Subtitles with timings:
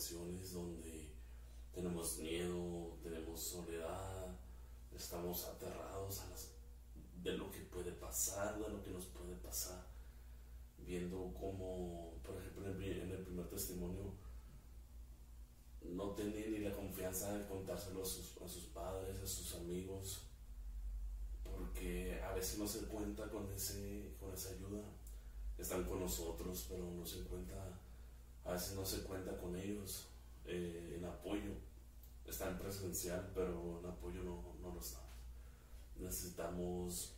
[0.00, 1.12] situaciones donde
[1.72, 4.34] tenemos miedo, tenemos soledad,
[4.94, 6.52] estamos aterrados a las,
[7.22, 9.86] de lo que puede pasar, de lo que nos puede pasar,
[10.78, 14.14] viendo como, por ejemplo, en el primer testimonio,
[15.82, 20.22] no tenía ni la confianza de contárselo a sus, a sus padres, a sus amigos,
[21.44, 24.82] porque a veces no se cuenta con, ese, con esa ayuda.
[25.58, 27.78] Están con nosotros, pero no se cuenta,
[28.74, 30.06] no se cuenta con ellos
[30.44, 31.52] eh, en apoyo.
[32.26, 35.02] Están presencial, pero en apoyo no, no lo están.
[35.96, 37.14] Necesitamos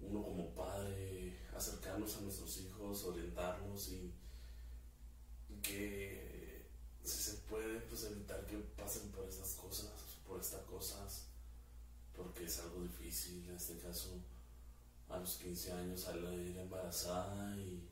[0.00, 4.12] uno como padre acercarnos a nuestros hijos, orientarlos y
[5.62, 6.66] que
[7.04, 9.90] si se puede pues evitar que pasen por estas cosas,
[10.26, 11.26] por estas cosas
[12.16, 14.20] porque es algo difícil, en este caso
[15.08, 17.88] a los 15 años salir embarazada y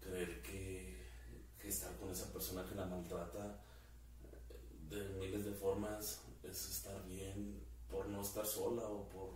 [0.00, 1.06] creer que,
[1.62, 3.60] estar con esa persona que la maltrata
[4.88, 9.30] de miles de formas es estar bien por no estar sola o por,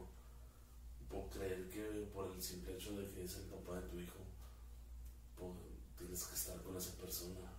[1.09, 4.21] por creer que por el simple hecho de que es el papá de tu hijo
[6.01, 7.53] tienes que estar con esa persona.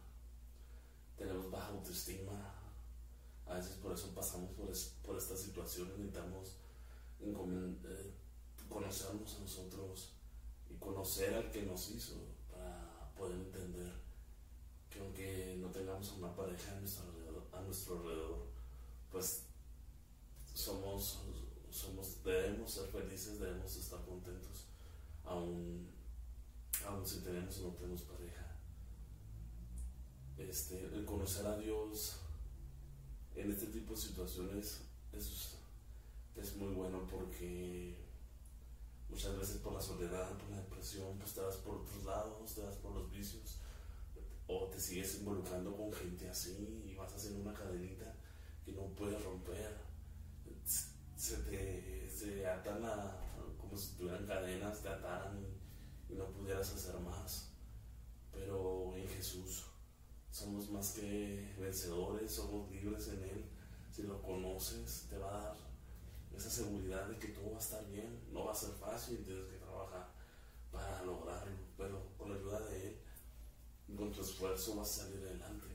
[1.17, 2.53] Tenemos baja autoestima,
[3.45, 4.71] a veces por eso pasamos por,
[5.05, 6.57] por esta situación, necesitamos
[7.21, 8.13] eh,
[8.67, 10.13] conocernos a nosotros
[10.69, 12.16] y conocer al que nos hizo
[12.51, 13.93] para poder entender
[14.89, 18.47] que aunque no tengamos una pareja a nuestro alrededor, a nuestro alrededor
[19.11, 19.43] pues
[22.23, 24.67] debemos ser felices, debemos estar contentos,
[25.23, 25.88] aún,
[26.85, 28.55] aún si tenemos o no tenemos pareja.
[30.38, 32.17] Este, el conocer a Dios
[33.35, 34.81] en este tipo de situaciones
[35.13, 35.57] es,
[36.35, 37.95] es muy bueno porque
[39.09, 42.61] muchas veces por la soledad, por la depresión, pues te vas por otros lados, te
[42.61, 43.57] vas por los vicios
[44.47, 48.16] o te sigues involucrando con gente así y vas haciendo una cadenita
[48.66, 49.10] que no puedes
[56.69, 57.49] y hacer más.
[58.31, 59.66] Pero en Jesús
[60.29, 63.45] somos más que vencedores, somos libres en Él.
[63.91, 65.57] Si lo conoces, te va a dar
[66.35, 68.23] esa seguridad de que todo va a estar bien.
[68.31, 70.13] No va a ser fácil, tienes que trabajar
[70.71, 72.97] para lograrlo, pero con la ayuda de Él,
[73.97, 75.67] con tu esfuerzo vas a salir adelante.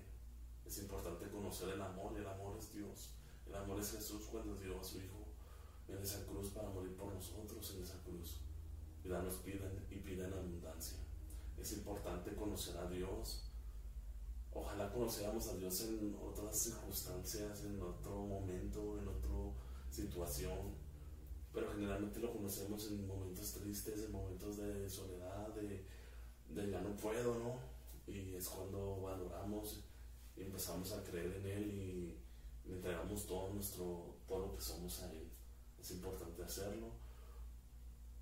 [0.64, 3.10] Es importante conocer el amor, el amor es Dios.
[3.46, 5.26] El amor es Jesús cuando dio a su Hijo
[5.88, 8.40] en esa cruz para morir por nosotros en esa cruz.
[9.06, 10.98] Y nos piden y piden abundancia.
[11.56, 13.52] Es importante conocer a Dios,
[14.52, 19.30] ojalá conociéramos a Dios en otras circunstancias, en otro momento, en otra
[19.90, 20.74] situación,
[21.52, 25.86] pero generalmente lo conocemos en momentos tristes, en momentos de soledad, de,
[26.48, 27.60] de ya no puedo, ¿no?
[28.12, 29.84] Y es cuando valoramos
[30.36, 35.00] y empezamos a creer en Él y le entregamos todo nuestro, todo lo que somos
[35.04, 35.30] a Él.
[35.78, 37.05] Es importante hacerlo.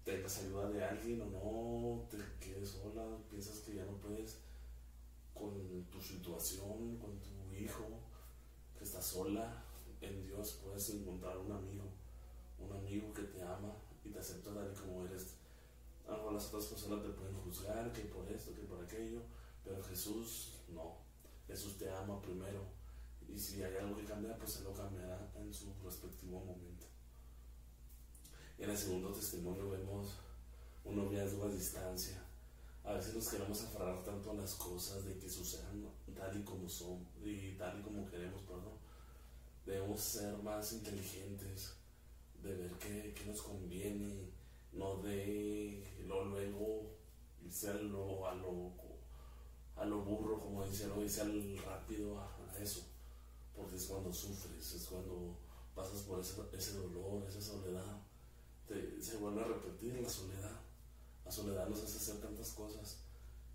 [0.04, 4.38] Tengas ayuda de alguien o no, te quedes sola, piensas que ya no puedes
[5.32, 7.87] con tu situación, con tu hijo,
[8.76, 9.65] que está sola,
[10.00, 11.84] en Dios puedes encontrar un amigo,
[12.59, 13.72] un amigo que te ama
[14.04, 15.37] y te acepta tal y como eres.
[16.06, 19.22] Ahora las otras personas te pueden juzgar, que por esto, que por aquello,
[19.65, 20.98] pero Jesús no.
[21.47, 22.60] Jesús te ama primero.
[23.26, 26.73] Y si hay algo que cambiar, pues Él lo cambiará en su respectivo momento.
[28.59, 30.15] En el segundo testimonio vemos
[30.84, 32.22] un noviazgo a distancia.
[32.84, 35.84] A veces nos queremos aferrar tanto a las cosas de que sucedan
[36.15, 38.78] tal y como son y tal y como queremos, perdón.
[39.66, 41.75] Debemos ser más inteligentes,
[42.42, 44.31] de ver qué, nos conviene,
[44.72, 46.91] no de lo luego
[47.44, 48.72] irse a lo, a lo,
[49.76, 52.82] a burro, como dicen, no irse al rápido a, eso,
[53.56, 55.36] porque es cuando sufres, es cuando
[55.75, 58.00] pasas por ese, ese dolor, esa soledad,
[59.43, 60.65] a repetir la soledad
[61.25, 62.99] la soledad nos hace hacer tantas cosas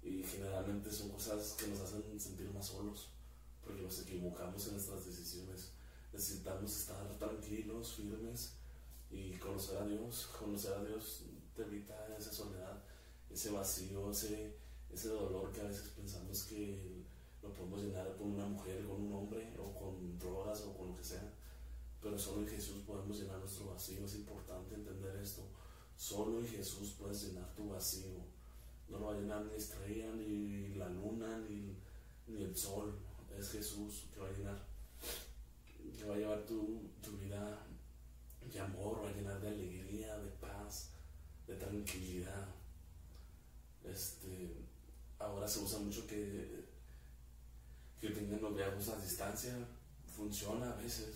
[0.02, 3.10] y generalmente son cosas que nos hacen sentir más solos
[3.64, 5.72] porque nos equivocamos en nuestras decisiones.
[6.12, 8.54] Necesitamos estar tranquilos, firmes
[9.12, 10.30] y conocer a Dios.
[10.40, 11.24] Conocer a Dios
[11.56, 12.82] te evita esa soledad,
[13.30, 14.56] ese vacío, ese,
[14.92, 17.04] ese dolor que a veces pensamos que
[17.44, 20.96] lo podemos llenar con una mujer, con un hombre o con drogas o con lo
[20.96, 21.32] que sea.
[22.02, 24.06] Pero solo en Jesús podemos llenar nuestro vacío.
[24.06, 25.44] Es importante entender esto.
[26.00, 28.24] Solo en Jesús puedes llenar tu vacío.
[28.88, 31.76] No lo va a llenar ni estrella, ni la luna, ni,
[32.42, 32.98] el sol.
[33.38, 34.66] Es Jesús que va a llenar,
[35.98, 36.80] que va a llevar tu,
[37.20, 37.68] vida
[38.50, 40.92] de amor, va a llenar de alegría, de paz,
[41.46, 42.48] de tranquilidad.
[43.84, 44.56] Este,
[45.20, 46.64] ahora se usa mucho que,
[48.00, 49.54] que tengan noviazgos a distancia.
[50.16, 51.16] Funciona a veces,